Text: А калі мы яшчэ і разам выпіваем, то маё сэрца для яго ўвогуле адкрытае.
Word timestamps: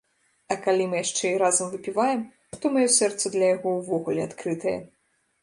А 0.53 0.55
калі 0.67 0.85
мы 0.93 0.97
яшчэ 1.01 1.25
і 1.33 1.37
разам 1.43 1.67
выпіваем, 1.73 2.23
то 2.65 2.73
маё 2.79 2.87
сэрца 2.97 3.25
для 3.37 3.53
яго 3.55 3.77
ўвогуле 3.77 4.27
адкрытае. 4.33 4.77